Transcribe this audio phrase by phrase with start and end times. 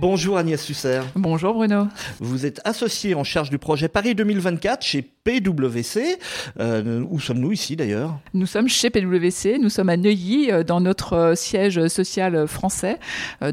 [0.00, 1.00] Bonjour Agnès Susser.
[1.16, 1.88] Bonjour Bruno.
[2.20, 6.18] Vous êtes associé en charge du projet Paris 2024 chez PwC.
[6.58, 8.18] Euh, où sommes-nous ici d'ailleurs?
[8.32, 12.98] Nous sommes chez PwC, nous sommes à Neuilly, euh, dans notre euh, siège social français,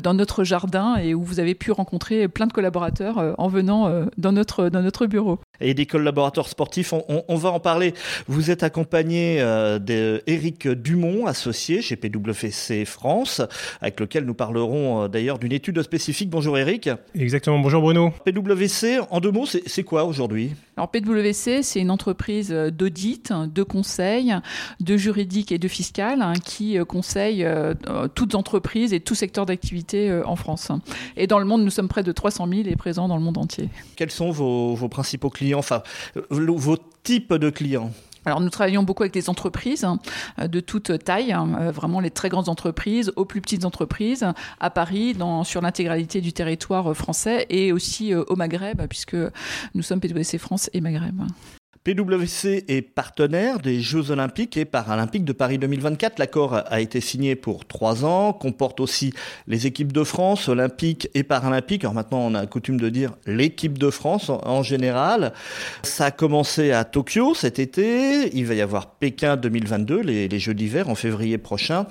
[0.01, 4.31] dans notre jardin et où vous avez pu rencontrer plein de collaborateurs en venant dans
[4.31, 5.39] notre, dans notre bureau.
[5.59, 7.93] Et des collaborateurs sportifs, on, va en parler.
[8.27, 9.37] Vous êtes accompagné
[9.79, 13.41] d'Éric Dumont, associé chez PwC France,
[13.81, 16.89] avec lequel nous parlerons d'ailleurs d'une étude spécifique Bonjour Eric.
[17.17, 18.11] Exactement, bonjour Bruno.
[18.25, 20.51] PwC, en deux mots, c'est quoi aujourd'hui?
[20.75, 24.35] Alors PwC, c'est une entreprise d'audit, de conseil,
[24.81, 27.73] de juridique et de fiscal hein, qui euh, conseille euh,
[28.15, 30.73] toutes entreprises et tout secteur d'activité euh, en France.
[31.15, 33.37] Et dans le monde, nous sommes près de 300 000 et présents dans le monde
[33.37, 33.69] entier.
[33.95, 35.83] Quels sont vos, vos principaux clients, enfin
[36.29, 37.91] vos types de clients?
[38.25, 39.99] Alors nous travaillons beaucoup avec des entreprises hein,
[40.37, 44.25] de toute taille, hein, euh, vraiment les très grandes entreprises aux plus petites entreprises
[44.59, 49.15] à Paris, sur l'intégralité du territoire français et aussi euh, au Maghreb, puisque
[49.73, 51.21] nous sommes PwC France et Maghreb.
[51.85, 56.17] PwC est partenaire des Jeux Olympiques et Paralympiques de Paris 2024.
[56.17, 59.13] L'accord a été signé pour trois ans, comporte aussi
[59.45, 61.83] les équipes de France, olympiques et paralympiques.
[61.83, 65.31] Alors maintenant, on a coutume de dire l'équipe de France en général.
[65.83, 68.35] Ça a commencé à Tokyo cet été.
[68.35, 71.85] Il va y avoir Pékin 2022, les, les Jeux d'hiver en février prochain.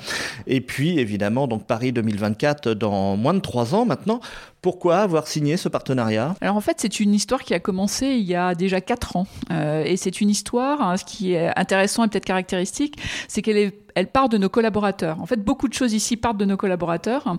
[0.49, 4.19] Et puis, évidemment, donc Paris 2024 dans moins de trois ans maintenant.
[4.65, 8.25] Pourquoi avoir signé ce partenariat Alors en fait, c'est une histoire qui a commencé il
[8.25, 9.27] y a déjà quatre ans.
[9.51, 12.99] Euh, et c'est une histoire, hein, ce qui est intéressant et peut-être caractéristique,
[13.29, 15.21] c'est qu'elle est elle part de nos collaborateurs.
[15.21, 17.37] En fait, beaucoup de choses ici partent de nos collaborateurs,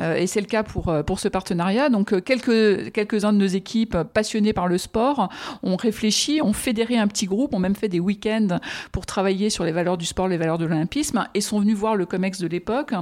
[0.00, 1.88] euh, et c'est le cas pour, euh, pour ce partenariat.
[1.88, 5.28] Donc, euh, quelques, quelques-uns de nos équipes passionnés par le sport
[5.62, 8.58] ont réfléchi, ont fédéré un petit groupe, ont même fait des week-ends
[8.92, 11.96] pour travailler sur les valeurs du sport, les valeurs de l'olympisme, et sont venus voir
[11.96, 12.94] le COMEX de l'époque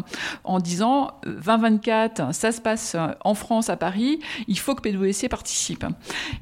[0.44, 4.18] en disant 2024, ça se passe en France, à Paris,
[4.48, 5.84] il faut que PwC participe.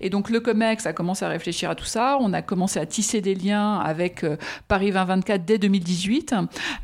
[0.00, 2.18] Et donc, le COMEX a commencé à réfléchir à tout ça.
[2.20, 4.24] On a commencé à tisser des liens avec
[4.68, 6.34] Paris 2024 dès 2018.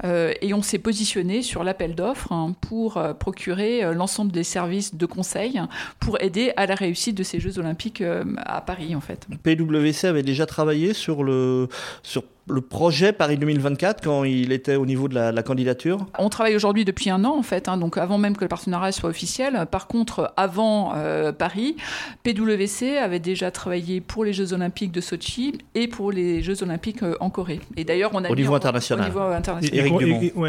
[0.04, 4.44] Euh, et on s'est positionné sur l'appel d'offres hein, pour euh, procurer euh, l'ensemble des
[4.44, 5.60] services de conseil
[5.98, 8.02] pour aider à la réussite de ces Jeux olympiques
[8.36, 9.26] à Paris en fait.
[9.42, 11.68] PwC avait déjà travaillé sur le
[12.02, 16.06] sur le projet Paris 2024 quand il était au niveau de la, candidature?
[16.18, 18.92] On travaille aujourd'hui depuis un an en fait, hein, donc avant même que le partenariat
[18.92, 19.66] soit officiel.
[19.70, 21.76] Par contre, avant euh, Paris,
[22.22, 27.02] PwC avait déjà travaillé pour les Jeux Olympiques de Sochi et pour les Jeux Olympiques
[27.02, 27.60] euh, en Corée.
[27.76, 29.06] Et d'ailleurs, on a au niveau international.
[29.06, 29.86] Au niveau international.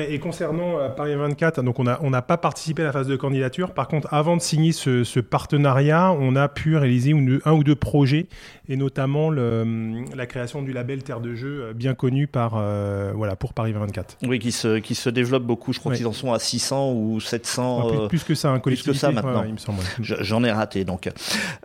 [0.09, 3.15] Et, concernant euh, Paris 2024, donc on n'a on pas participé à la phase de
[3.15, 3.73] candidature.
[3.73, 8.27] Par contre, avant de signer ce, partenariat, on a pu réaliser un ou deux projets
[8.67, 13.35] et notamment le, la création du label Terre de Jeu bien connu par, euh, voilà,
[13.35, 14.17] pour Paris 2024.
[14.23, 15.73] Oui, qui se, qui se développe beaucoup.
[15.73, 18.07] Je crois qu'ils en sont à 600 ou 700.
[18.07, 19.43] plus, que ça, un plus que ça maintenant.
[19.43, 19.79] il me semble.
[19.99, 21.09] J'en ai raté donc.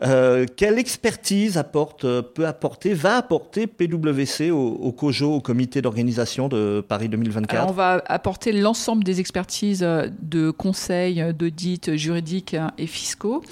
[0.02, 6.48] Euh, quelle expertise apporte, peut apporter, va apporter PwC au, au COJO, au comité d'organisation
[6.48, 12.86] de Paris 2024 On va apporter l'ensemble des expertises euh, de conseil, d'audit juridique et
[12.86, 13.42] fiscaux,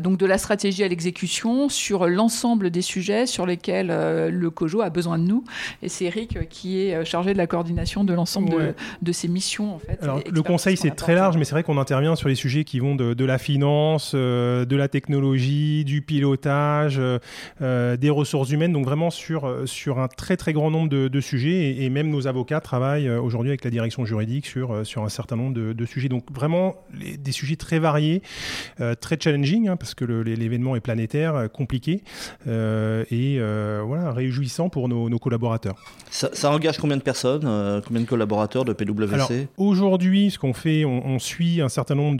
[0.00, 4.90] donc de la stratégie à l'exécution sur l'ensemble des sujets sur lesquels le COJO a
[4.90, 5.44] besoin de nous.
[5.82, 9.28] Et c'est Eric qui est euh, chargé de la coordination de l'ensemble de, de, ces
[9.28, 9.74] missions.
[9.74, 12.34] En fait, Alors, le conseil, c'est très large, mais c'est vrai qu'on intervient sur les
[12.34, 17.00] sujets qui vont de, de la finance, euh, de la technologie, du pilotage,
[17.62, 21.82] euh, des ressources humaines, donc vraiment sur, sur un très très grand nombre de, sujets.
[21.82, 25.54] Et, même nos avocats travaillent aujourd'hui avec la direction juridique sur, sur un certain nombre
[25.54, 26.08] de, sujets.
[26.08, 28.22] Donc vraiment des sujets très variés,
[29.00, 32.02] très challenging, hein, parce que l'événement est planétaire, compliqué,
[32.46, 35.76] et voilà, réjouissant pour nos, nos collaborateurs.
[36.10, 40.84] Ça, engage combien de personnes, euh, combien de collaborateurs de PwC Aujourd'hui, ce qu'on fait,
[40.84, 42.16] on, suit un certain nombre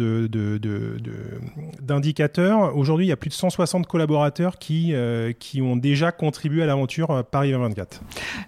[1.80, 2.68] d'indicateurs.
[2.68, 6.12] De, de, aujourd'hui, il y a plus de 160 collaborateurs qui, euh, qui ont déjà
[6.12, 8.00] contribué à l'aventure euh, Paris 2024.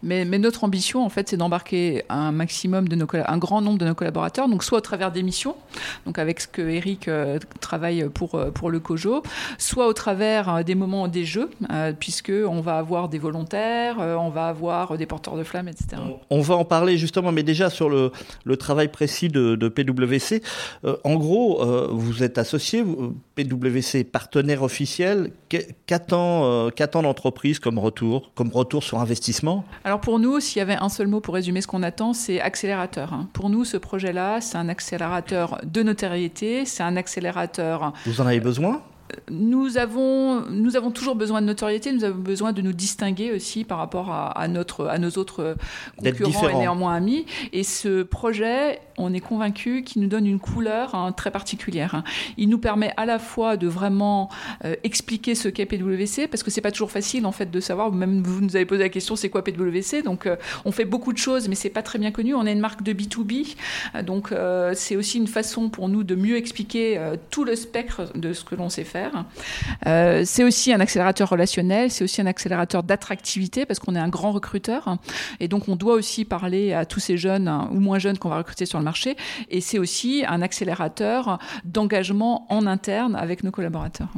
[0.02, 3.78] Mais, mais, notre ambition, en fait, c'est d'embarquer un maximum de nos un grand nombre
[3.78, 5.56] de nos collaborateurs, donc soit au travers des missions,
[6.06, 7.10] donc avec ce que Eric
[7.60, 9.22] travaille pour, pour le COJO,
[9.58, 11.50] soit au travers des moments des jeux,
[11.98, 16.00] puisque on va avoir des volontaires, on va avoir des porteurs de flammes, etc.
[16.30, 18.12] On va en parler justement, mais déjà sur le,
[18.44, 20.40] le travail précis de, de PwC.
[20.84, 22.84] Euh, en gros, euh, vous êtes associé,
[23.34, 25.32] PwC partenaire officiel.
[25.86, 29.64] Qu'attend euh, qu'attend l'entreprise comme retour, comme retour sur investissement?
[29.82, 32.40] Alors pour nous, s'il y avait un seul mot pour résumer ce qu'on attend, c'est
[32.40, 33.12] accélérateur.
[33.12, 33.28] Hein.
[33.32, 37.92] Pour nous, ce projet-là, c'est un accélérateur de notoriété, c'est un accélérateur.
[38.06, 38.80] Vous en avez besoin?
[39.30, 43.64] Nous avons, nous avons toujours besoin de notoriété, nous avons besoin de nous distinguer aussi
[43.64, 45.56] par rapport à, notre, à nos autres
[45.98, 47.26] concurrents et néanmoins amis.
[47.52, 51.94] Et ce projet, on est convaincu qu'il nous donne une couleur hein, très particulière.
[51.94, 52.04] Hein.
[52.36, 54.28] Il nous permet à la fois de vraiment
[54.64, 57.92] euh, expliquer ce qu'est PwC, parce que c'est pas toujours facile en fait de savoir.
[57.92, 61.12] Même vous nous avez posé la question, c'est quoi PwC Donc euh, on fait beaucoup
[61.12, 62.34] de choses, mais c'est pas très bien connu.
[62.34, 63.56] On est une marque de B2B,
[63.94, 64.34] euh, donc
[64.74, 68.54] c'est aussi une façon pour nous de mieux expliquer tout le spectre de ce que
[68.54, 68.99] l'on sait faire.
[70.24, 74.32] C'est aussi un accélérateur relationnel, c'est aussi un accélérateur d'attractivité, parce qu'on est un grand
[74.32, 74.98] recruteur,
[75.38, 78.38] et donc on doit aussi parler à tous ces jeunes ou moins jeunes qu'on va
[78.38, 79.16] recruter sur le marché,
[79.48, 84.08] et c'est aussi un accélérateur d'engagement en interne avec nos collaborateurs.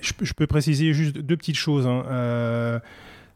[0.00, 1.86] je, peux préciser juste deux petites choses.
[1.86, 2.04] Hein.
[2.08, 2.78] Euh,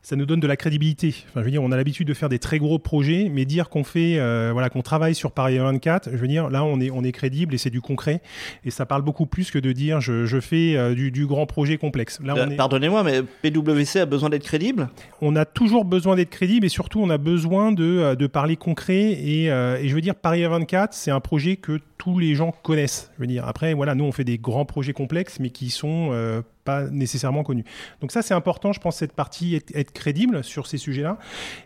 [0.02, 1.14] ça nous donne de la crédibilité.
[1.28, 3.68] Enfin, je veux dire, on a l'habitude de faire des très gros projets, mais dire
[3.68, 6.90] qu'on fait, euh, voilà, qu'on travaille sur Paris 24, je veux dire, là, on est,
[6.90, 8.22] on est crédible et c'est du concret.
[8.64, 11.44] Et ça parle beaucoup plus que de dire je, je fais euh, du, du, grand
[11.46, 12.18] projet complexe.
[12.24, 14.88] Là, euh, Pardonnez-moi, mais PwC a besoin d'être crédible?
[15.20, 19.12] On a toujours besoin d'être crédible et surtout, on a besoin de, de parler concret.
[19.12, 23.10] Et, et je veux dire, Paris 24, c'est un projet que tous les gens connaissent.
[23.16, 26.42] Je veux dire, après, voilà, nous, on fait des grands projets complexes, mais qui sont
[26.64, 27.64] pas nécessairement connus.
[28.00, 31.18] Donc ça, c'est important, je pense, cette partie, être, crédible sur ces sujets-là.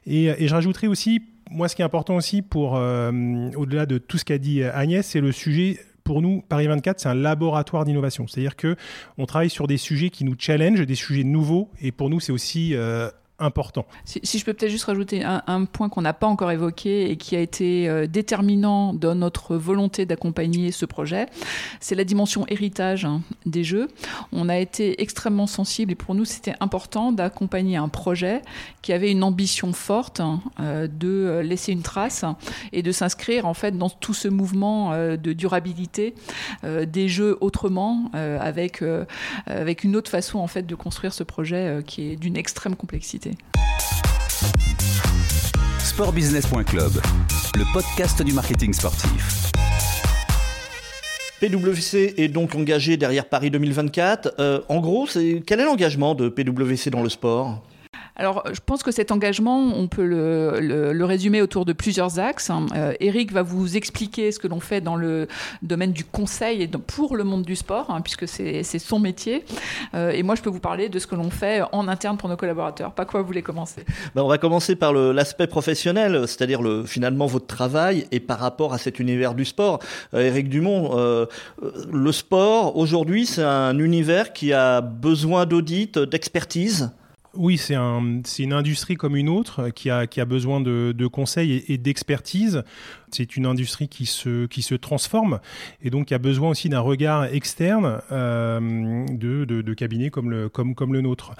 [0.06, 3.12] Et, et, je rajouterai aussi, moi, ce qui est important aussi pour, euh,
[3.56, 7.08] au-delà de tout ce qu'a dit Agnès, c'est le sujet pour nous, Paris 24, c'est
[7.08, 8.26] un laboratoire d'innovation.
[8.26, 8.76] C'est-à-dire que
[9.16, 12.32] on travaille sur des sujets qui nous challenge, des sujets nouveaux, et pour nous, c'est
[12.32, 13.08] aussi euh,
[14.04, 17.34] Si, je peux peut-être juste rajouter un, point qu'on n'a pas encore évoqué et qui
[17.34, 21.26] a été euh, déterminant dans notre volonté d'accompagner ce projet,
[21.80, 23.88] c'est la dimension héritage hein, des jeux.
[24.30, 28.40] On a été extrêmement sensible et pour nous c'était important d'accompagner un projet
[28.82, 32.24] qui avait une ambition forte hein, euh, de laisser une trace
[32.72, 36.14] et de s'inscrire en fait dans tout ce mouvement euh, de durabilité
[36.62, 38.82] des jeux autrement avec
[39.46, 43.33] avec une autre façon en fait de construire ce projet qui est d'une extrême complexité.
[45.94, 46.90] Sportbusiness.club,
[47.54, 49.52] le podcast du marketing sportif.
[51.38, 54.34] PwC est donc engagé derrière Paris 2024.
[54.40, 55.06] Euh, en gros,
[55.46, 57.62] quel est l'engagement de PwC dans le sport?
[58.16, 62.50] Alors, je pense que cet engagement, on peut le, résumer autour de plusieurs axes.
[62.74, 65.26] Euh, Eric va vous expliquer ce que l'on fait dans le
[65.62, 69.44] domaine du conseil et pour le monde du sport, hein, puisque c'est son métier.
[69.94, 72.28] Euh, et moi, je peux vous parler de ce que l'on fait en interne pour
[72.28, 72.92] nos collaborateurs.
[72.92, 73.84] Pas quoi vous voulez commencer?
[74.14, 78.78] Ben, On va commencer par l'aspect professionnel, c'est-à-dire finalement votre travail et par rapport à
[78.78, 79.80] cet univers du sport.
[80.12, 81.26] Eric euh, Dumont,
[81.92, 86.90] le sport, aujourd'hui, c'est un univers qui a besoin d'audit, d'expertise
[87.36, 91.64] oui, c'est un, une industrie comme une autre qui a, qui a besoin de, conseils
[91.68, 92.62] et, d'expertise.
[93.10, 95.40] C'est une industrie qui se, transforme
[95.82, 101.32] et donc qui a besoin aussi d'un regard externe euh, de, cabinets comme le, nôtre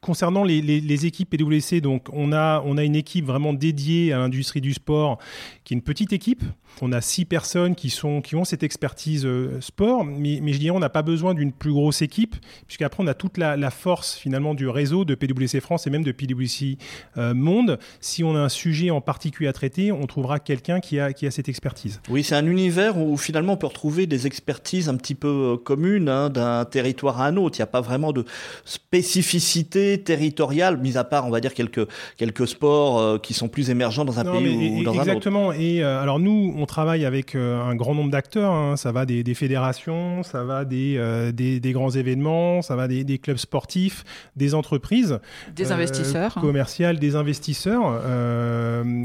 [0.00, 5.18] concernant les, équipes PwC, donc on a une équipe vraiment dédiée à l'industrie du sport,
[5.64, 6.42] qui est une petite équipe.
[6.82, 10.58] On a six personnes qui, sont, qui ont cette expertise euh, sport, mais, mais, je
[10.58, 12.36] dirais on n'a pas besoin d'une plus grosse équipe,
[12.66, 16.04] puisqu'après on a toute la, la, force finalement du réseau de PwC France et même
[16.04, 16.78] de PwC
[17.16, 17.78] euh, Monde.
[18.00, 21.26] Si on a un sujet en particulier à traiter, on trouvera quelqu'un qui a, qui
[21.26, 22.00] a cette expertise.
[22.08, 25.56] Oui, c'est un univers où finalement on peut retrouver des expertises un petit peu euh,
[25.56, 27.58] communes hein, d'un territoire à un autre.
[27.58, 28.24] Il n'y a pas vraiment de
[28.64, 33.70] spécificité territoriale, mis à part, on va dire, quelques, quelques sports euh, qui sont plus
[33.70, 35.08] émergents dans un pays ou, dans un autre.
[35.08, 35.52] Exactement.
[35.52, 38.52] Et alors, nous, on travaille avec euh, un grand nombre d'acteurs.
[38.52, 38.76] Hein.
[38.76, 44.04] Ça va des, fédérations, ça va des, des, grands événements, ça va des, clubs sportifs,
[44.36, 45.18] des entreprises.
[45.54, 46.34] Des investisseurs.
[46.34, 48.00] Commerciales, des investisseurs.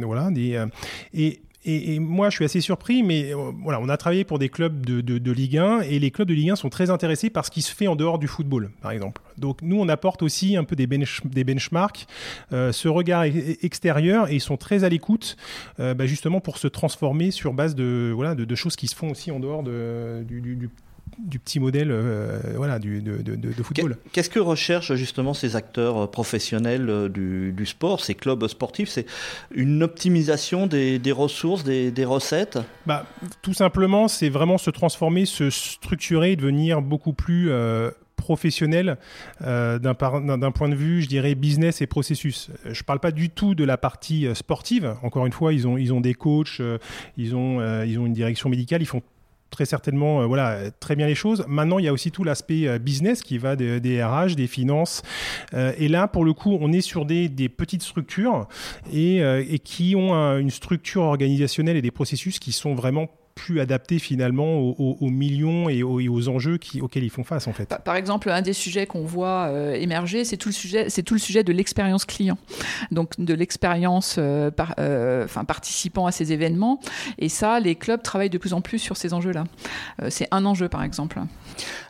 [0.03, 0.31] voilà.
[0.31, 0.63] Des,
[1.13, 4.47] et et, moi, je suis assez surpris, mais euh, voilà, on a travaillé pour des
[4.47, 7.45] clubs de, de, Ligue 1 et les clubs de Ligue 1 sont très intéressés par
[7.45, 9.21] ce qui se fait en dehors du football, par exemple.
[9.37, 12.07] Donc nous, on apporte aussi un peu des, des benchmarks,
[12.53, 15.35] euh, ce regard extérieur, et ils sont très à l'écoute,
[15.81, 19.11] euh, bah, justement pour se transformer sur base de, voilà, de, choses qui se font
[19.11, 20.69] aussi en dehors de, du, du du
[21.37, 23.97] petit modèle euh, voilà, du, de, de, football.
[24.11, 28.89] Qu'est-ce que recherchent justement ces acteurs euh, professionnels euh, du, du sport, ces clubs sportifs?
[28.89, 29.05] C'est
[29.51, 32.59] une optimisation des, des ressources, des, des recettes?
[32.85, 33.05] Bah,
[33.41, 37.51] Tout simplement, c'est vraiment se transformer, se structurer, devenir beaucoup plus...
[38.15, 38.97] professionnel
[39.39, 42.51] d'un point de vue, je dirais, business et processus.
[42.65, 44.93] Je ne parle pas du tout de la partie sportive.
[45.03, 46.61] Encore une fois, ils ont, ils ont des coachs,
[47.15, 49.01] ils, ont, ils ont une direction médicale, ils font
[49.49, 51.45] très certainement euh, voilà, très bien les choses.
[51.47, 55.01] Maintenant, il y a aussi tout l'aspect euh, business qui va des, RH, des finances.
[55.53, 58.47] Euh, et là, pour le coup, on est sur des, petites structures
[58.93, 63.99] et, et qui ont une structure organisationnelle et des processus qui sont vraiment plus adapté
[63.99, 67.73] finalement aux, millions et aux, enjeux qui, auxquels ils font face en fait.
[67.85, 71.13] Par exemple, un des sujets qu'on voit euh, émerger, c'est tout le sujet, c'est tout
[71.13, 72.37] le sujet de l'expérience client,
[72.91, 76.81] donc de l'expérience euh, par, euh, enfin participant à ces événements.
[77.17, 79.45] Et ça, les clubs travaillent de plus en plus sur ces enjeux-là.
[80.09, 81.19] c'est un enjeu par exemple.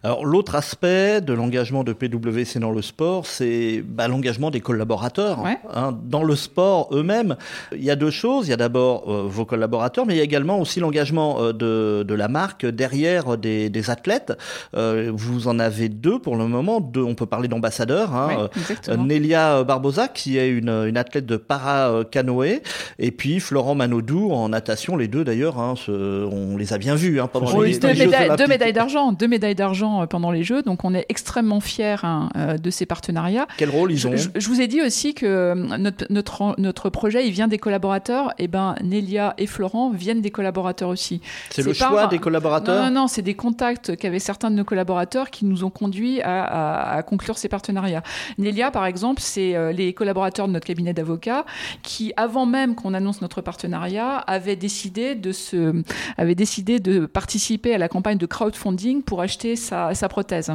[0.03, 5.43] Alors l'autre aspect de l'engagement de PwC dans le sport, c'est bah, l'engagement des collaborateurs.
[5.73, 5.97] Hein.
[6.03, 7.35] Dans le sport eux-mêmes,
[7.73, 8.47] il y a deux choses.
[8.47, 12.13] Il y a d'abord vos collaborateurs, mais il y a également aussi l'engagement de, de,
[12.13, 14.33] la marque derrière des, des athlètes.
[14.73, 16.79] vous en avez deux pour le moment.
[16.81, 18.13] Deux, on peut parler d'ambassadeurs.
[18.13, 18.49] Hein.
[18.97, 22.61] Nelia Barbosa, qui est une, une athlète de para-canoë,
[22.99, 24.97] et puis Florent Manodou en natation.
[24.97, 27.93] Les deux d'ailleurs, hein, on les a bien vus hein, pendant les, deux,
[28.37, 30.61] deux médailles d'argent, deux médailles d'argent euh, pendant les Jeux.
[30.61, 33.47] Donc on est extrêmement fiers euh, de ces partenariats.
[33.57, 37.27] Quel rôle ils ont je, vous ai dit aussi que euh, notre, notre, notre projet,
[37.27, 38.31] il vient des collaborateurs.
[38.37, 41.21] Et eh ben Nelia et Florent viennent des collaborateurs aussi.
[41.49, 42.75] C'est le choix des collaborateurs.
[42.75, 46.21] Non, non, non c'est des contacts qu'avaient certains de nos collaborateurs qui nous ont conduit
[46.21, 48.03] à, à, conclure ces partenariats.
[48.37, 51.45] Nelia, par exemple, c'est euh, les collaborateurs de notre cabinet d'avocats
[51.83, 55.83] qui, avant même qu'on annonce notre partenariat, avaient décidé de se,
[56.17, 60.51] avaient décidé de participer à la campagne de crowdfunding pour acheter sa, sa prothèse.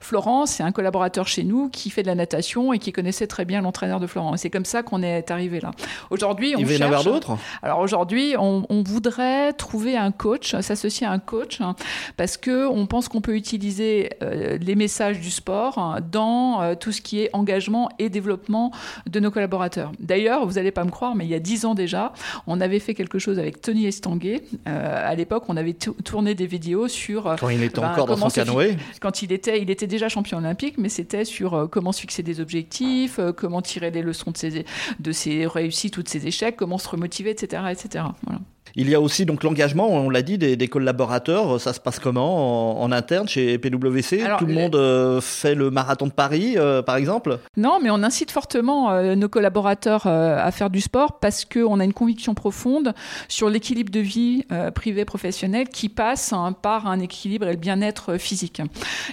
[0.00, 3.44] Florent, c'est un collaborateur chez nous qui fait de la natation et qui connaissait très
[3.44, 4.36] bien l'entraîneur de Florent.
[4.36, 5.70] C'est comme ça qu'on est arrivé là.
[6.10, 7.36] Aujourd'hui, on Il va y en avoir d'autres?
[7.62, 11.74] Alors aujourd'hui, on, voudrait trouver un coach, s'associer à un coach, hein,
[12.16, 16.74] parce que on pense qu'on peut utiliser euh, les messages du sport hein, dans euh,
[16.74, 18.70] tout ce qui est engagement et développement
[19.08, 19.92] de nos collaborateurs.
[19.98, 22.12] D'ailleurs, vous n'allez pas me croire, mais il y a dix ans déjà,
[22.46, 24.42] on avait fait quelque chose avec Tony Estanguet.
[24.68, 28.16] Euh, à l'époque, on avait tourné des vidéos sur quand il était ben, encore dans
[28.16, 31.92] son canoë, quand il était il était déjà champion olympique, mais c'était sur euh, comment
[31.92, 34.64] se fixer des objectifs, euh, comment tirer les leçons de ses,
[35.00, 37.62] de ses réussites ou de ses échecs, comment se remotiver, etc.
[37.70, 38.04] etc.
[38.24, 38.40] Voilà.
[38.74, 41.60] Il y a aussi donc l'engagement, on l'a dit, des, collaborateurs.
[41.60, 46.06] Ça se passe comment en, interne chez PwC Tout le monde euh, fait le marathon
[46.06, 47.38] de Paris, euh, par exemple?
[47.56, 51.84] Non, mais on incite fortement euh, nos collaborateurs à faire du sport parce qu'on a
[51.84, 52.94] une conviction profonde
[53.28, 54.44] sur l'équilibre de vie
[54.74, 58.62] privée-professionnelle qui passe hein, par un équilibre et le bien-être physique.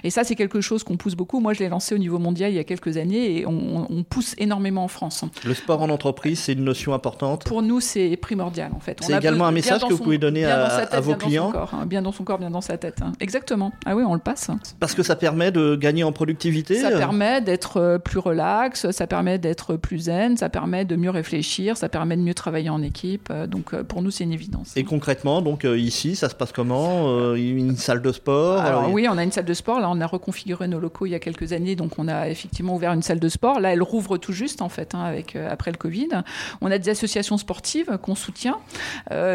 [0.03, 1.39] Et ça, c'est quelque chose qu'on pousse beaucoup.
[1.39, 4.03] Moi, je l'ai lancé au niveau mondial il y a quelques années et on, on
[4.03, 5.23] pousse énormément en France.
[5.45, 7.43] Le sport en entreprise, c'est une notion importante?
[7.45, 8.99] Pour nous, c'est primordial en fait.
[9.01, 12.23] C'est également un message que vous pouvez donner à, vos clients hein, Bien dans son
[12.23, 13.01] corps, bien dans sa tête.
[13.01, 13.13] Hein.
[13.19, 13.71] Exactement.
[13.85, 14.49] Ah oui, on le passe.
[14.79, 19.07] Parce que ça permet de gagner en productivité Ça permet d'être euh, plus relax, ça
[19.07, 22.81] permet d'être plus zen, ça permet de mieux réfléchir, ça permet de mieux travailler en
[22.81, 23.29] équipe.
[23.31, 24.75] Euh, donc euh, pour nous, c'est une évidence.
[24.75, 29.17] Et concrètement, donc ici, ça se passe comment Une salle de sport Alors oui, on
[29.17, 29.79] a une salle de sport.
[29.79, 32.75] Là, on a reconfiguré nos locaux il y a quelques années, donc on a effectivement
[32.75, 33.59] ouvert une salle de sport.
[33.59, 36.09] Là, elle rouvre tout juste en fait, hein, avec après le Covid.
[36.61, 38.57] On a des associations sportives qu'on soutient.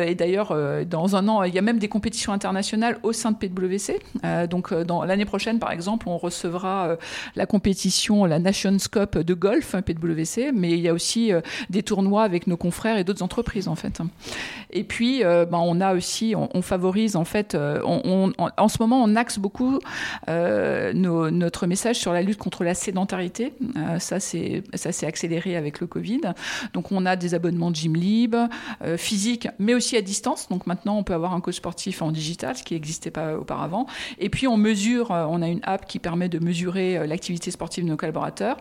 [0.06, 3.32] Et d'ailleurs, euh, dans un an, il y a même des compétitions internationales au sein
[3.32, 4.00] de PwC.
[4.24, 6.96] Euh, donc, euh, dans l'année prochaine, par exemple, on recevra
[7.36, 11.32] la compétition, la Nations Cup de golf PwC, mais il y a aussi
[11.70, 14.00] des tournois avec nos confrères et d'autres entreprises, en fait.
[14.70, 19.38] Et puis, ben, on a aussi, on, favorise, en fait, en ce moment, on axe
[19.38, 19.78] beaucoup
[20.28, 23.52] notre message sur la lutte contre la sédentarité.
[23.98, 26.20] ça, ça s'est accéléré avec le Covid.
[26.72, 28.48] Donc, on a des abonnements de Gym Libre,
[28.96, 30.48] physique, mais aussi à distance.
[30.48, 33.86] Donc maintenant, on peut avoir un coach sportif en digital, ce qui n'existait pas auparavant.
[34.18, 37.50] Et puis on mesure, euh, on a une app qui permet de mesurer euh, l'activité
[37.50, 38.56] sportive de nos collaborateurs.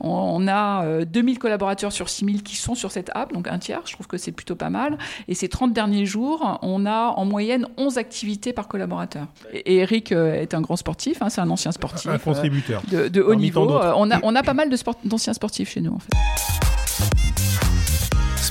[0.00, 3.82] On, a 2000 euh, collaborateurs sur 6000 qui sont sur cette app, donc un tiers.
[3.86, 4.98] Je trouve que c'est plutôt pas mal.
[5.28, 9.26] Et ces 30 derniers jours, on a en moyenne 11 activités par collaborateur.
[9.52, 12.08] Et, Eric est un grand sportif, hein, c'est un ancien sportif.
[12.08, 12.82] Un contributeur.
[12.90, 13.68] de, haut niveau.
[13.96, 14.70] On a, on a pas mal
[15.04, 17.33] d'anciens sportifs chez nous, en fait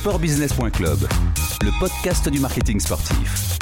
[0.03, 1.07] sportbusiness.club,
[1.62, 3.52] le podcast du marketing sportif.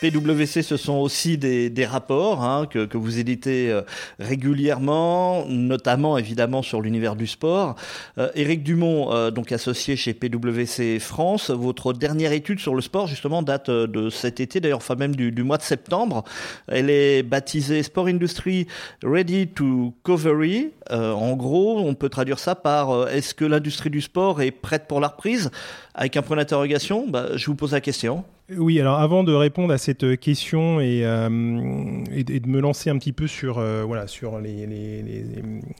[0.00, 3.82] PwC, ce sont aussi des, rapports hein, que, vous éditez euh,
[4.20, 7.74] régulièrement, notamment évidemment sur l'univers du sport.
[8.18, 13.08] Euh, Éric Dumont, euh, donc associé chez PwC France, votre dernière étude sur le sport
[13.08, 16.22] justement date de cet été, d'ailleurs enfin même du, du, mois de septembre.
[16.68, 18.66] Elle est baptisée Sport Industry
[19.02, 20.70] Ready to Covery.
[20.90, 25.00] en gros, on peut traduire ça par est-ce que l'industrie du sport est prête pour
[25.00, 25.50] la reprise?
[25.94, 28.24] Avec un point d'interrogation, bah, je vous pose la question.
[28.56, 33.12] Oui, alors avant de répondre à cette question et, euh, de me lancer un petit
[33.12, 35.02] peu sur, euh, voilà, sur les, les,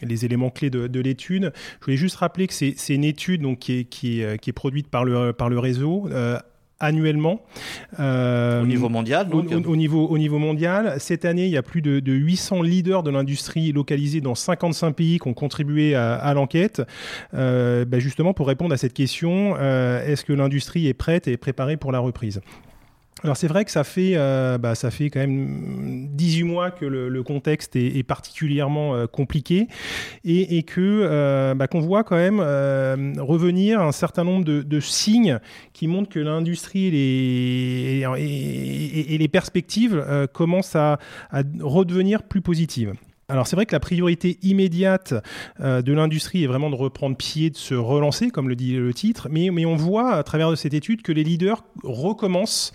[0.03, 3.61] les, éléments clés de, de l'étude, je voulais juste rappeler que c'est une étude donc,
[3.61, 6.09] qui, est, qui, est, qui est produite par le, par le réseau.
[6.11, 6.39] Euh,
[6.81, 7.41] annuellement.
[7.99, 9.51] au niveau mondial donc.
[9.67, 10.97] Au, niveau, au niveau mondial.
[10.99, 15.19] Cette année, il y a plus de, 800 leaders de l'industrie localisés dans 55 pays
[15.19, 16.83] qui ont contribué à, l'enquête,
[17.33, 21.93] bah, justement pour répondre à cette question, est-ce que l'industrie est prête et préparée pour
[21.93, 22.41] la reprise?
[23.25, 26.85] Alors c'est vrai que ça fait, euh, bah, ça fait quand même 18 mois que
[26.85, 29.67] le, contexte est, particulièrement euh, compliqué
[30.25, 32.41] et, que euh, bah, qu'on voit quand même
[33.19, 35.41] revenir un certain nombre de, signes
[35.73, 38.05] qui montrent que l'industrie et,
[39.19, 40.99] les perspectives commencent à
[41.61, 42.95] redevenir plus positives.
[43.31, 45.13] Alors c'est vrai que la priorité immédiate
[45.61, 48.95] euh, de l'industrie est vraiment de reprendre pied, de se relancer, comme le dit le
[48.95, 52.73] titre, mais, mais on voit à travers de cette étude que les leaders recommencent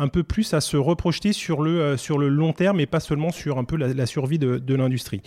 [0.00, 3.00] un peu plus à se reprojeter sur le, euh, sur le long terme et pas
[3.00, 5.22] seulement sur un peu la, survie de, de l'industrie.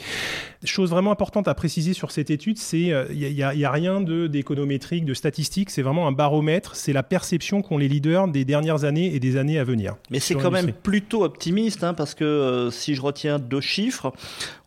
[0.66, 4.02] Chose vraiment importante à préciser sur cette étude, c'est il euh, n'y a, a, rien
[4.02, 8.46] d'économétrique, de, de statistique, c'est vraiment un baromètre, c'est la perception qu'ont les leaders des
[8.46, 9.96] dernières années et des années à venir.
[10.10, 14.12] Mais c'est quand même plutôt optimiste, hein, parce que si je retiens deux chiffres,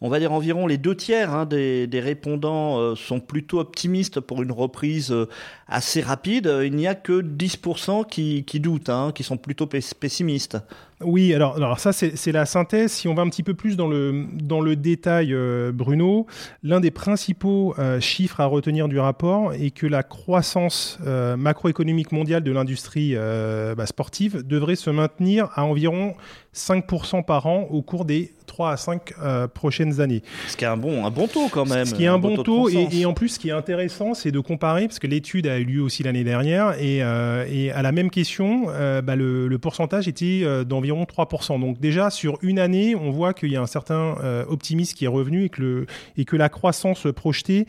[0.00, 4.42] on va dire environ les deux tiers hein, des, répondants euh, sont plutôt optimistes pour
[4.42, 5.26] une reprise euh,
[5.68, 6.52] assez rapide.
[6.64, 10.58] Il n'y a que 10% qui, doutent, hein, qui sont plutôt pessimistes.
[11.02, 12.92] Oui, alors, alors ça c'est la synthèse.
[12.92, 16.26] Si on va un petit peu plus dans le, dans le détail, euh, Bruno,
[16.62, 20.98] l'un des principaux chiffres à retenir du rapport est que la croissance
[21.36, 26.14] macroéconomique mondiale de l'industrie bah, sportive devrait se maintenir à environ
[26.56, 30.22] 5% par an au cours des 3 à 5 euh, prochaines années.
[30.48, 31.84] Ce qui est un bon, un bon taux quand même.
[31.84, 34.40] Ce qui est un, bon taux, et, en plus ce qui est intéressant c'est de
[34.40, 37.92] comparer, parce que l'étude a eu lieu aussi l'année dernière, et, euh, et, à la
[37.92, 41.60] même question, euh, bah, le, le, pourcentage était d'environ 3%.
[41.60, 44.16] Donc déjà sur une année, on voit qu'il y a un certain
[44.48, 47.66] optimisme qui est revenu et que, le, et que la croissance projetée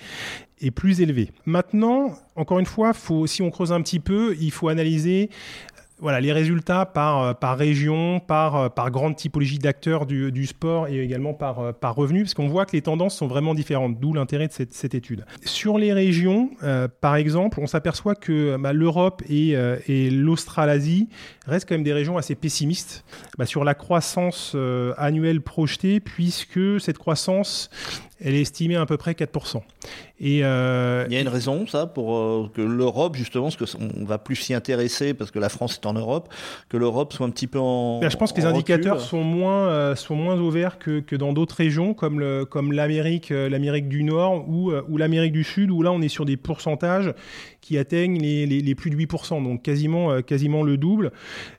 [0.62, 1.32] est plus élevée.
[1.46, 2.92] Maintenant, encore une fois,
[3.26, 5.30] si on creuse un petit peu, il faut analyser
[6.00, 10.46] voilà, les résultats par, euh, par région, par, euh, par grande typologie d'acteurs du, du,
[10.46, 13.56] sport et également par, euh, par revenu, parce qu'on voit que les tendances sont vraiment
[13.56, 15.26] différentes, d'où l'intérêt de cette, cette, étude.
[15.44, 16.52] Sur les régions,
[17.02, 19.56] par exemple, on s'aperçoit que bah, l'Europe et,
[20.12, 21.10] l'Australasie
[21.46, 23.04] restent quand même des régions assez pessimistes
[23.38, 24.56] bah, sur la croissance
[24.98, 27.70] annuelle projetée, puisque cette croissance
[28.20, 29.62] elle est estimée à, à peu près 4%.
[30.20, 34.06] Et euh, Il y a une raison, ça, pour euh, que l'Europe, justement, parce qu'on
[34.06, 36.34] va plus s'y intéresser, parce que la France est en Europe,
[36.70, 38.00] que l'Europe soit un petit peu en.
[38.00, 41.34] Ben, je pense que les indicateurs sont moins, euh, sont moins ouverts que, que dans
[41.34, 45.84] d'autres régions, comme, le, comme l'Amérique, l'Amérique du Nord ou, ou l'Amérique du Sud, où
[45.84, 47.14] là, on est sur des pourcentages
[47.62, 51.12] qui atteignent les, les, plus de 8%, donc quasiment, quasiment le double.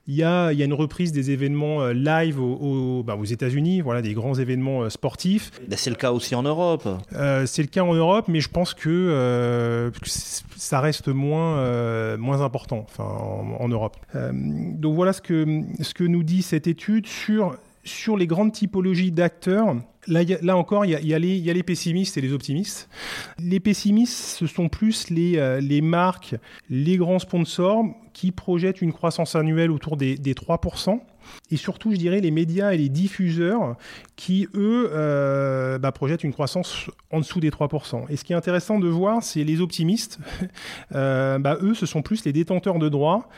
[0.09, 3.83] Il y, a, il y a une reprise des événements live au, bah, aux États-Unis,
[3.83, 5.51] voilà, des grands événements sportifs.
[5.69, 6.89] Ben, c'est le cas aussi en Europe.
[7.13, 9.91] c'est le cas en Europe, mais je pense que, euh,
[10.57, 13.97] ça reste moins, euh, moins important enfin, en, Europe.
[14.15, 18.53] Euh, donc voilà ce que, ce que nous dit cette étude sur, sur les grandes
[18.53, 19.77] typologies d'acteurs.
[20.07, 22.89] Là, encore, il y, a, les pessimistes et les optimistes.
[23.39, 26.35] Les pessimistes, ce sont plus les, les marques,
[26.71, 31.01] les grands sponsors qui projettent une croissance annuelle autour des, des 3%
[31.51, 33.77] et surtout, je dirais, les médias et les diffuseurs
[34.17, 38.05] qui, eux, euh, bah, projettent une croissance en dessous des 3%.
[38.11, 40.19] Et ce qui est intéressant de voir, c'est les optimistes.
[40.95, 43.29] Euh, bah, eux, ce sont plus les détenteurs de droits,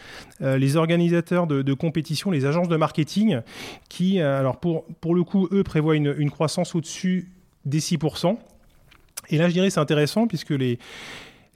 [0.40, 3.40] euh, les organisateurs de, de, compétition, les agences de marketing,
[3.88, 7.32] qui, alors pour, pour le coup, eux, prévoient une, une croissance au-dessus
[7.64, 8.38] des 6%.
[9.30, 10.78] Et là, je dirais, c'est intéressant puisque les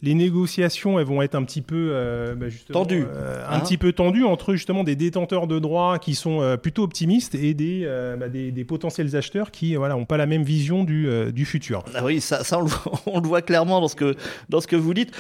[0.05, 3.79] les négociations elles vont être un petit peu euh, bah, tendues, euh, un hein petit
[3.79, 7.89] peu tendues entre justement des détenteurs de droits qui sont euh, plutôt optimistes et des,
[8.19, 11.85] bah, des, potentiels acheteurs qui voilà ont pas la même vision du, du futur.
[11.95, 12.59] Ah oui, ça, ça
[13.07, 14.15] on, le voit, clairement dans ce que
[14.49, 15.13] dans ce que vous dites.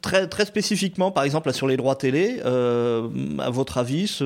[0.00, 4.18] très très spécifiquement, par exemple sur les droits télé, à votre avis,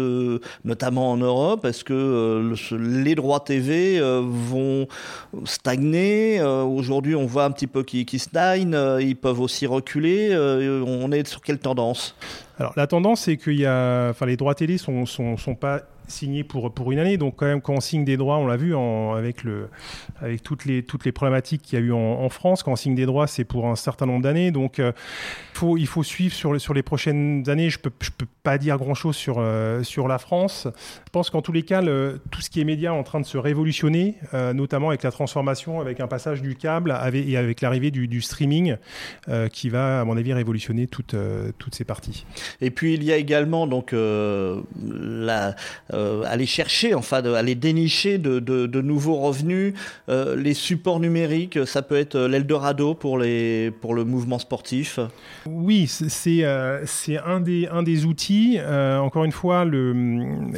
[0.65, 4.87] notamment en Europe, est-ce que les droits TV vont
[5.45, 6.43] stagner?
[6.43, 8.77] Aujourd'hui, on voit un petit peu qu'ils qui stagnent.
[9.01, 12.15] ils peuvent aussi reculer euh, On est sur quelle tendance?
[12.59, 15.83] Alors la tendance, c'est que y a, enfin, les droits télé sont, sont, sont pas
[16.11, 17.17] signé pour, pour une année.
[17.17, 19.69] Donc, quand même, quand on signe des droits, on l'a vu avec, le,
[20.21, 22.95] avec toutes, les, toutes les problématiques qu'il y a eu en, France, quand on signe
[22.95, 24.51] des droits, c'est pour un certain nombre d'années.
[24.51, 24.93] Donc, euh,
[25.55, 27.71] faut, il faut suivre sur, sur les prochaines années.
[27.71, 30.69] Je ne peux, je peux pas dire grand-chose sur, euh, sur la France.
[31.05, 33.27] Je pense qu'en tous les cas, tout ce qui est média est en train de
[33.27, 37.61] se révolutionner, euh, notamment avec la transformation, avec un passage du câble avec, et avec
[37.61, 38.77] l'arrivée du, du, streaming,
[39.53, 41.15] qui va, à mon avis, révolutionner toutes,
[41.59, 42.27] toutes ces parties.
[42.61, 45.55] Et puis, il y a également donc, la
[46.27, 49.75] aller chercher, enfin, aller dénicher de, de, nouveaux revenus.
[50.09, 54.99] les supports numériques, ça peut être l'Eldorado pour, les, pour le mouvement sportif.
[55.47, 56.09] Oui, c'est
[56.87, 58.59] c'est un, des, un des outils.
[58.61, 59.93] encore une fois, le,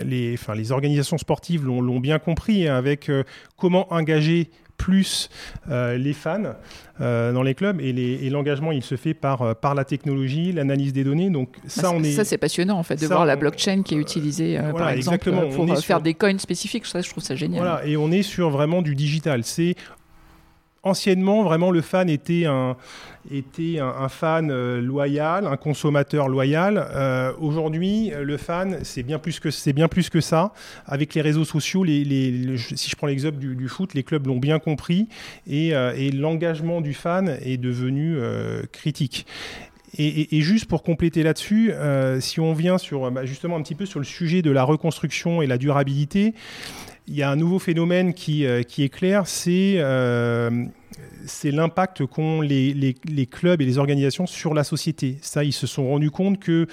[0.04, 3.10] les, enfin, les organisations sportives l'ont bien compris hein, avec
[3.56, 4.50] comment engager
[4.82, 5.30] plus
[5.70, 6.56] euh, les fans
[7.00, 10.92] euh, dans les clubs et l'engagement il se fait par, euh, par la technologie, l'analyse
[10.92, 11.30] des données.
[11.30, 12.10] Donc ça, bah, on est...
[12.10, 15.78] ça c'est passionnant en fait de voir la blockchain qui est utilisée par exemple pour
[15.78, 16.86] faire des coins spécifiques.
[16.86, 17.60] Ça, je trouve ça génial.
[17.62, 19.44] Voilà, et on est sur vraiment du digital.
[19.44, 19.76] C'est
[20.82, 22.76] anciennement, vraiment, le fan était un,
[23.30, 26.84] était un, fan euh, loyal, un consommateur loyal.
[26.94, 30.52] Euh, aujourd'hui, le fan, c'est bien plus que bien plus que ça.
[30.86, 34.58] Avec les réseaux sociaux, les, si je prends l'exemple du, foot, les clubs l'ont bien
[34.58, 35.08] compris
[35.46, 38.18] et, euh, l'engagement du fan est devenu
[38.72, 39.26] critique.
[39.98, 41.72] Et, juste pour compléter là-dessus,
[42.20, 45.42] si on vient sur bah, justement un petit peu sur le sujet de la reconstruction
[45.42, 46.34] et la durabilité,
[47.08, 50.66] il y a un nouveau phénomène qui, euh, qui est clair, c'est euh,
[51.26, 55.18] c'est l'impact qu'ont les, les, les, clubs et les organisations sur la société.
[55.22, 56.66] Ça, ils se sont rendus compte que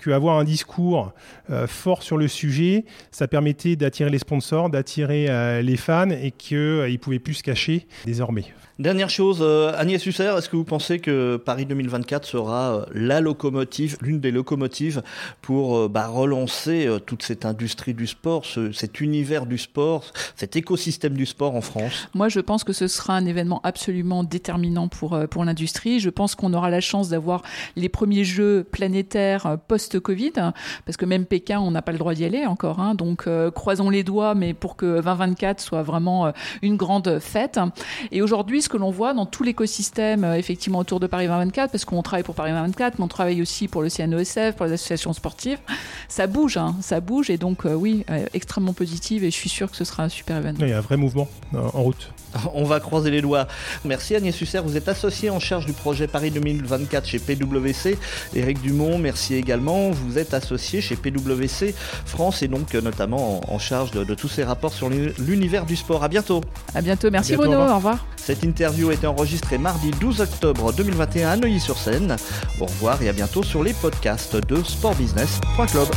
[0.00, 1.12] qu'avoir un discours
[1.50, 5.28] euh, fort sur le sujet, ça permettait d'attirer les sponsors, d'attirer
[5.62, 8.44] les fans et qu'ils ne pouvaient plus se cacher désormais.
[8.80, 13.20] Dernière chose, euh, Agnès Husser, est-ce que vous pensez que Paris 2024 sera euh, la
[13.20, 15.02] locomotive, l'une des locomotives
[15.42, 21.12] pour euh, bah, relancer toute cette industrie du sport, cet univers du sport, cet écosystème
[21.12, 22.08] du sport en France?
[22.14, 26.00] Moi, je pense que ce sera un événement absolument déterminant pour, pour l'industrie.
[26.00, 27.42] Je pense qu'on aura la chance d'avoir
[27.76, 29.58] les premiers jeux planétaires
[29.90, 30.32] post-Covid,
[30.84, 32.80] parce que même Pékin, on n'a pas le droit d'y aller encore.
[32.80, 32.94] Hein.
[32.94, 37.58] donc, croisons les doigts, mais pour que 2024 soit vraiment une grande fête.
[38.12, 41.84] Et aujourd'hui, que l'on voit dans tout l'écosystème euh, effectivement autour de Paris 2024, parce
[41.84, 45.12] qu'on travaille pour Paris 2024, mais on travaille aussi pour le CNESF, pour les associations
[45.12, 45.58] sportives.
[46.08, 49.50] Ça bouge, hein, ça bouge, et donc euh, oui, euh, extrêmement positive, et je suis
[49.50, 50.60] sûr que ce sera un super événement.
[50.62, 52.12] Il y a un vrai mouvement en route.
[52.54, 53.48] On va croiser les doigts.
[53.84, 57.98] Merci Agnès Husser, vous êtes associé en charge du projet Paris 2024 chez PwC.
[58.34, 59.79] Éric Dumont, merci également.
[59.90, 64.74] Vous êtes associé chez PwC France et donc notamment en charge de, tous ces rapports
[64.74, 66.04] sur l'univers du sport.
[66.04, 66.42] À bientôt.
[66.74, 68.04] À bientôt, merci Bruno, au revoir.
[68.16, 72.16] Cette interview a été enregistrée mardi 12 octobre 2021 à Neuilly-sur-Seine.
[72.60, 75.88] Au revoir et à bientôt sur les podcasts de sportbusiness.club.